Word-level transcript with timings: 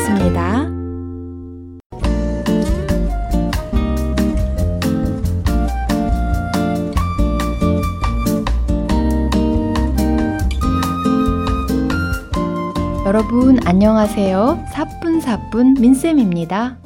있습니다. 0.00 0.70
여러분 13.04 13.58
안녕하세요. 13.66 14.64
사뿐사뿐 14.72 15.74
민쌤입니다. 15.80 16.78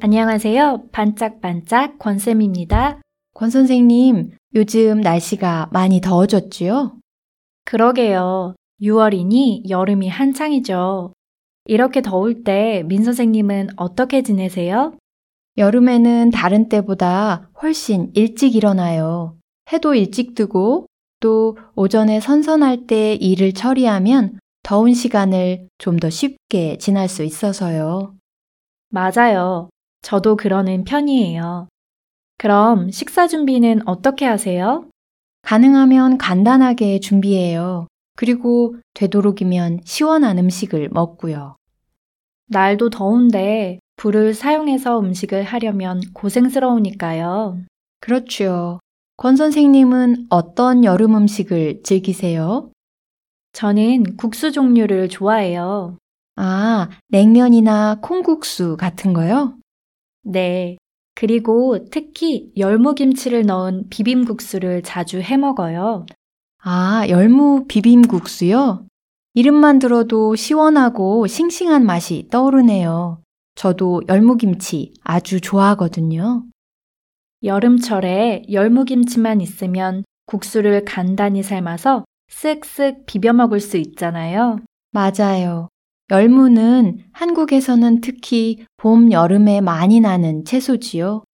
안녕하세요. 0.00 0.82
반짝반짝 0.92 1.98
권쌤입니다. 1.98 3.00
권 3.32 3.50
선생님, 3.50 4.32
요즘 4.54 5.00
날씨가 5.00 5.70
많이 5.72 6.00
더워졌지요? 6.00 6.96
그러게요. 7.64 8.54
6월이니 8.82 9.70
여름이 9.70 10.08
한창이죠. 10.08 11.14
이렇게 11.66 12.02
더울 12.02 12.44
때 12.44 12.82
민 12.86 13.04
선생님은 13.04 13.68
어떻게 13.76 14.22
지내세요? 14.22 14.96
여름에는 15.56 16.30
다른 16.30 16.68
때보다 16.68 17.48
훨씬 17.62 18.10
일찍 18.14 18.54
일어나요. 18.56 19.36
해도 19.72 19.94
일찍 19.94 20.34
뜨고 20.34 20.86
또 21.20 21.56
오전에 21.74 22.20
선선할 22.20 22.86
때 22.86 23.14
일을 23.14 23.52
처리하면 23.52 24.38
더운 24.62 24.92
시간을 24.94 25.68
좀 25.78 25.98
더 25.98 26.10
쉽게 26.10 26.76
지날 26.78 27.08
수 27.08 27.22
있어서요. 27.22 28.14
맞아요. 28.90 29.70
저도 30.02 30.36
그러는 30.36 30.84
편이에요. 30.84 31.68
그럼 32.36 32.90
식사 32.90 33.26
준비는 33.26 33.86
어떻게 33.86 34.26
하세요? 34.26 34.84
가능하면 35.42 36.18
간단하게 36.18 37.00
준비해요. 37.00 37.86
그리고 38.16 38.76
되도록이면 38.94 39.80
시원한 39.84 40.38
음식을 40.38 40.90
먹고요. 40.90 41.56
날도 42.46 42.90
더운데 42.90 43.80
불을 43.96 44.34
사용해서 44.34 45.00
음식을 45.00 45.42
하려면 45.44 46.00
고생스러우니까요. 46.12 47.58
그렇죠. 48.00 48.80
권 49.16 49.36
선생님은 49.36 50.26
어떤 50.28 50.84
여름 50.84 51.16
음식을 51.16 51.82
즐기세요? 51.84 52.70
저는 53.52 54.16
국수 54.16 54.50
종류를 54.52 55.08
좋아해요. 55.08 55.96
아, 56.36 56.88
냉면이나 57.08 57.98
콩국수 58.02 58.76
같은 58.76 59.12
거요? 59.12 59.56
네. 60.22 60.76
그리고 61.14 61.86
특히 61.90 62.50
열무김치를 62.56 63.46
넣은 63.46 63.88
비빔국수를 63.88 64.82
자주 64.82 65.20
해 65.20 65.36
먹어요. 65.36 66.06
아, 66.66 67.06
열무 67.10 67.66
비빔국수요? 67.68 68.86
이름만 69.34 69.78
들어도 69.78 70.34
시원하고 70.34 71.26
싱싱한 71.26 71.84
맛이 71.84 72.28
떠오르네요. 72.30 73.20
저도 73.54 74.00
열무김치 74.08 74.94
아주 75.02 75.42
좋아하거든요. 75.42 76.44
여름철에 77.42 78.44
열무김치만 78.50 79.42
있으면 79.42 80.04
국수를 80.24 80.86
간단히 80.86 81.42
삶아서 81.42 82.06
쓱쓱 82.30 83.04
비벼 83.04 83.34
먹을 83.34 83.60
수 83.60 83.76
있잖아요. 83.76 84.58
맞아요. 84.90 85.68
열무는 86.10 87.00
한국에서는 87.12 88.00
특히 88.00 88.64
봄, 88.78 89.12
여름에 89.12 89.60
많이 89.60 90.00
나는 90.00 90.46
채소지요. 90.46 91.24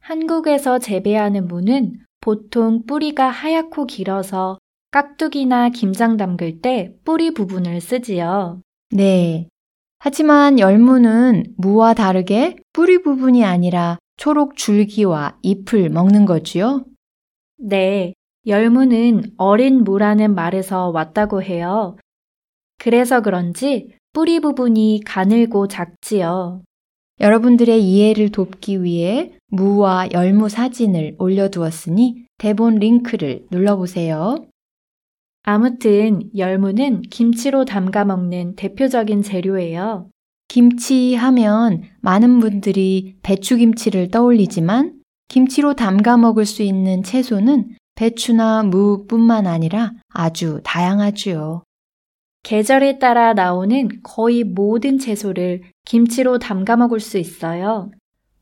한국에서 0.00 0.80
재배하는 0.80 1.46
무는 1.46 2.00
보통 2.20 2.84
뿌리가 2.84 3.28
하얗고 3.28 3.86
길어서 3.86 4.58
깍두기나 4.92 5.70
김장 5.70 6.18
담글 6.18 6.60
때 6.60 6.92
뿌리 7.02 7.32
부분을 7.32 7.80
쓰지요. 7.80 8.60
네. 8.90 9.48
하지만 9.98 10.58
열무는 10.58 11.54
무와 11.56 11.94
다르게 11.94 12.56
뿌리 12.74 13.02
부분이 13.02 13.42
아니라 13.42 13.98
초록 14.18 14.56
줄기와 14.56 15.38
잎을 15.42 15.88
먹는 15.88 16.26
거지요? 16.26 16.84
네. 17.56 18.12
열무는 18.46 19.32
어린 19.38 19.82
무라는 19.82 20.34
말에서 20.34 20.90
왔다고 20.90 21.42
해요. 21.42 21.96
그래서 22.76 23.22
그런지 23.22 23.94
뿌리 24.12 24.40
부분이 24.40 25.00
가늘고 25.06 25.68
작지요. 25.68 26.62
여러분들의 27.20 27.82
이해를 27.82 28.30
돕기 28.30 28.82
위해 28.82 29.32
무와 29.48 30.08
열무 30.12 30.50
사진을 30.50 31.16
올려두었으니 31.18 32.26
대본 32.36 32.74
링크를 32.74 33.46
눌러보세요. 33.50 34.36
아무튼 35.44 36.30
열무는 36.36 37.02
김치로 37.02 37.64
담가 37.64 38.04
먹는 38.04 38.54
대표적인 38.54 39.22
재료예요. 39.22 40.08
김치 40.48 41.14
하면 41.14 41.82
많은 42.00 42.38
분들이 42.38 43.16
배추김치를 43.22 44.10
떠올리지만 44.10 45.00
김치로 45.28 45.74
담가 45.74 46.16
먹을 46.16 46.44
수 46.44 46.62
있는 46.62 47.02
채소는 47.02 47.76
배추나 47.94 48.62
무뿐만 48.64 49.46
아니라 49.46 49.92
아주 50.12 50.60
다양하지요. 50.64 51.62
계절에 52.42 52.98
따라 52.98 53.32
나오는 53.32 53.88
거의 54.02 54.44
모든 54.44 54.98
채소를 54.98 55.62
김치로 55.84 56.38
담가 56.38 56.76
먹을 56.76 57.00
수 57.00 57.18
있어요. 57.18 57.90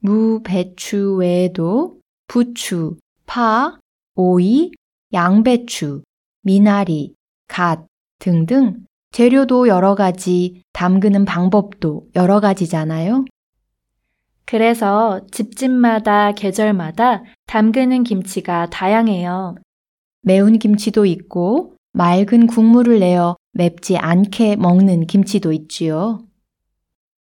무, 0.00 0.40
배추 0.42 1.16
외에도 1.16 1.98
부추, 2.26 2.96
파, 3.26 3.78
오이, 4.14 4.72
양배추, 5.12 6.02
미나리, 6.42 7.14
갓 7.48 7.86
등등 8.18 8.84
재료도 9.12 9.68
여러 9.68 9.94
가지, 9.94 10.62
담그는 10.72 11.24
방법도 11.24 12.06
여러 12.16 12.40
가지잖아요. 12.40 13.24
그래서 14.46 15.20
집집마다 15.30 16.32
계절마다 16.32 17.22
담그는 17.46 18.04
김치가 18.04 18.66
다양해요. 18.70 19.56
매운 20.22 20.58
김치도 20.58 21.06
있고 21.06 21.74
맑은 21.92 22.46
국물을 22.46 23.00
내어 23.00 23.36
맵지 23.52 23.96
않게 23.96 24.56
먹는 24.56 25.06
김치도 25.06 25.52
있지요. 25.52 26.20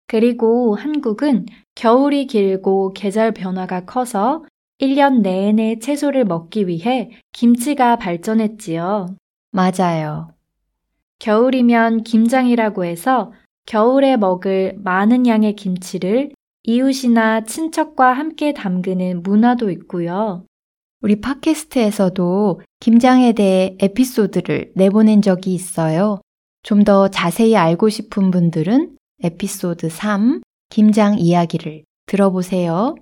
그리고 0.06 0.74
한국은 0.74 1.46
겨울이 1.74 2.26
길고 2.26 2.92
계절 2.94 3.32
변화가 3.32 3.84
커서 3.84 4.44
1년 4.80 5.20
내내 5.20 5.78
채소를 5.78 6.24
먹기 6.24 6.68
위해 6.68 7.10
김치가 7.32 7.96
발전했지요. 7.96 9.16
맞아요. 9.50 10.30
겨울이면 11.18 12.04
김장이라고 12.04 12.84
해서 12.84 13.32
겨울에 13.66 14.16
먹을 14.16 14.74
많은 14.78 15.26
양의 15.26 15.56
김치를 15.56 16.32
이웃이나 16.62 17.42
친척과 17.44 18.12
함께 18.12 18.52
담그는 18.52 19.22
문화도 19.22 19.70
있고요. 19.70 20.44
우리 21.00 21.20
팟캐스트에서도 21.20 22.60
김장에 22.80 23.32
대해 23.32 23.76
에피소드를 23.80 24.72
내보낸 24.74 25.22
적이 25.22 25.54
있어요. 25.54 26.20
좀 26.62 26.84
더 26.84 27.08
자세히 27.08 27.56
알고 27.56 27.88
싶은 27.88 28.30
분들은 28.30 28.96
에피소드 29.22 29.88
3 29.88 30.42
김장 30.70 31.18
이야기를 31.18 31.84
들어보세요. 32.06 32.94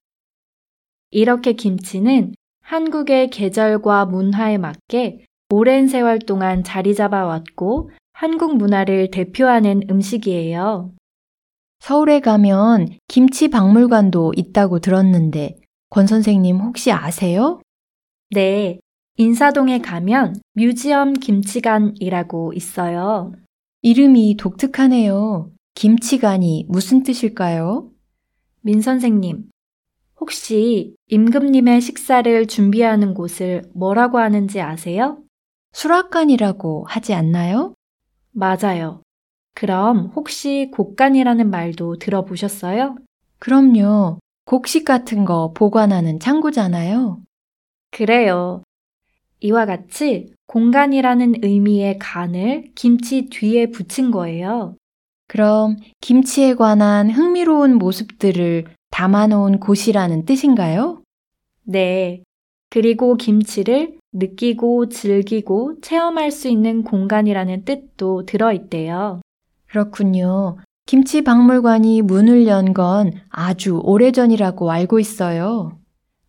이렇게 1.10 1.52
김치는 1.52 2.34
한국의 2.62 3.30
계절과 3.30 4.06
문화에 4.06 4.58
맞게 4.58 5.24
오랜 5.50 5.86
세월 5.86 6.18
동안 6.18 6.64
자리 6.64 6.94
잡아왔고 6.94 7.90
한국 8.12 8.56
문화를 8.56 9.10
대표하는 9.10 9.82
음식이에요. 9.88 10.92
서울에 11.78 12.20
가면 12.20 12.88
김치 13.06 13.48
박물관도 13.48 14.32
있다고 14.36 14.80
들었는데 14.80 15.60
권 15.90 16.06
선생님 16.06 16.58
혹시 16.58 16.90
아세요? 16.90 17.60
네. 18.30 18.80
인사동에 19.18 19.78
가면 19.78 20.40
뮤지엄 20.54 21.14
김치관이라고 21.14 22.52
있어요. 22.54 23.32
이름이 23.82 24.36
독특하네요. 24.36 25.52
김치관이 25.74 26.66
무슨 26.68 27.02
뜻일까요? 27.02 27.90
민 28.62 28.80
선생님, 28.80 29.48
혹시 30.26 30.96
임금님의 31.06 31.80
식사를 31.80 32.46
준비하는 32.48 33.14
곳을 33.14 33.62
뭐라고 33.72 34.18
하는지 34.18 34.60
아세요? 34.60 35.18
수락관이라고 35.72 36.84
하지 36.88 37.14
않나요? 37.14 37.74
맞아요. 38.32 39.02
그럼 39.54 40.10
혹시 40.16 40.68
곡간이라는 40.74 41.48
말도 41.48 41.98
들어보셨어요? 41.98 42.96
그럼요. 43.38 44.18
곡식 44.46 44.84
같은 44.84 45.24
거 45.24 45.52
보관하는 45.52 46.18
창고잖아요. 46.18 47.20
그래요. 47.92 48.64
이와 49.38 49.64
같이 49.64 50.34
공간이라는 50.48 51.34
의미의 51.44 52.00
간을 52.00 52.72
김치 52.74 53.26
뒤에 53.26 53.70
붙인 53.70 54.10
거예요. 54.10 54.74
그럼 55.28 55.76
김치에 56.00 56.54
관한 56.56 57.10
흥미로운 57.10 57.76
모습들을 57.76 58.75
담아놓은 58.96 59.60
곳이라는 59.60 60.24
뜻인가요? 60.24 61.02
네. 61.64 62.22
그리고 62.70 63.16
김치를 63.16 63.98
느끼고 64.14 64.88
즐기고 64.88 65.82
체험할 65.82 66.30
수 66.30 66.48
있는 66.48 66.82
공간이라는 66.82 67.66
뜻도 67.66 68.24
들어있대요. 68.24 69.20
그렇군요. 69.66 70.56
김치 70.86 71.22
박물관이 71.22 72.00
문을 72.00 72.46
연 72.46 72.72
건 72.72 73.12
아주 73.28 73.80
오래전이라고 73.84 74.70
알고 74.70 74.98
있어요. 74.98 75.78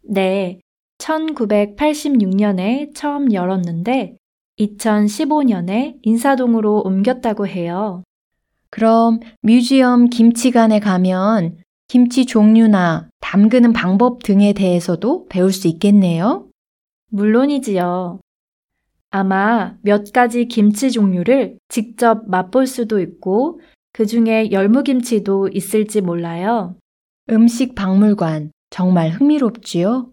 네. 0.03 0.59
1986년에 0.97 2.93
처음 2.93 3.31
열었는데 3.31 4.17
2015년에 4.59 5.99
인사동으로 6.01 6.81
옮겼다고 6.81 7.47
해요. 7.47 8.03
그럼 8.69 9.21
뮤지엄 9.41 10.09
김치관에 10.09 10.81
가면 10.81 11.59
김치 11.87 12.25
종류나 12.25 13.09
담그는 13.21 13.71
방법 13.71 14.21
등에 14.21 14.53
대해서도 14.53 15.27
배울 15.29 15.53
수 15.53 15.67
있겠네요. 15.67 16.47
물론이지요. 17.11 18.19
아마 19.09 19.77
몇 19.83 20.11
가지 20.11 20.45
김치 20.47 20.91
종류를 20.91 21.57
직접 21.69 22.29
맛볼 22.29 22.67
수도 22.67 22.99
있고 22.99 23.61
그 23.93 24.05
중에 24.05 24.51
열무김치도 24.51 25.49
있을지 25.53 26.01
몰라요. 26.01 26.75
음식 27.29 27.73
박물관 27.73 28.51
정말 28.69 29.09
흥미롭지요? 29.09 30.11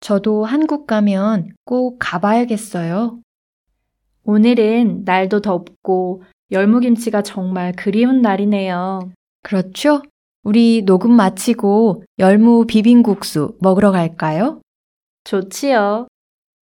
저도 0.00 0.44
한국 0.44 0.88
가면 0.88 1.52
꼭 1.64 1.98
가봐야겠어요. 2.00 3.20
오늘은 4.24 5.04
날도 5.04 5.40
덥고 5.40 6.24
열무김치가 6.50 7.22
정말 7.22 7.72
그리운 7.76 8.22
날이네요. 8.22 9.12
그렇죠? 9.42 10.02
우리 10.42 10.82
녹음 10.82 11.12
마치고 11.12 12.02
열무 12.18 12.66
비빔국수 12.66 13.56
먹으러 13.60 13.92
갈까요? 13.92 14.60
좋지요. 15.24 16.08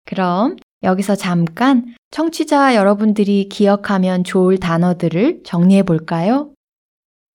그럼 0.05 0.57
여기서 0.83 1.15
잠깐 1.15 1.95
청취자 2.11 2.75
여러분들이 2.75 3.49
기억하면 3.49 4.23
좋을 4.23 4.59
단어들을 4.59 5.41
정리해 5.43 5.81
볼까요? 5.83 6.53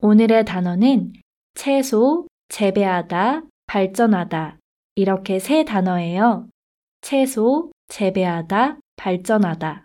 오늘의 0.00 0.44
단어는 0.44 1.12
채소, 1.54 2.28
재배하다, 2.48 3.42
발전하다. 3.66 4.58
이렇게 4.94 5.40
세 5.40 5.64
단어예요. 5.64 6.48
채소, 7.00 7.72
재배하다, 7.88 8.78
발전하다. 8.96 9.84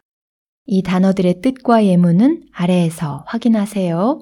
이 0.65 0.83
단어들의 0.83 1.41
뜻과 1.41 1.85
예문은 1.85 2.43
아래에서 2.53 3.23
확인하세요. 3.27 4.21